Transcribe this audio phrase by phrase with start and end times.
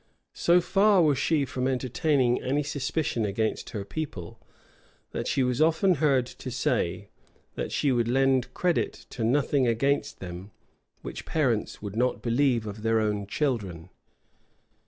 [0.33, 4.39] So far was she from entertaining any suspicion against her people,
[5.11, 7.09] that she was often heard to say,
[7.53, 10.49] "that she would lend credit to nothing against them,
[11.03, 13.89] which parents would not believe of their own children."